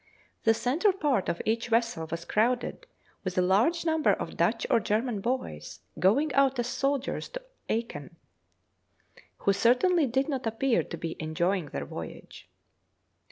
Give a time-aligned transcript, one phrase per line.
[0.45, 2.87] The centre part of each vessel was crowded
[3.23, 8.15] with a large number of Dutch or German boys, going out as soldiers to Acheen,
[9.37, 12.49] who certainly did not appear to be enjoying their voyage.